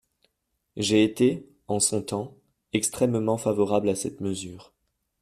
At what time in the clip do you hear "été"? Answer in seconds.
1.03-1.47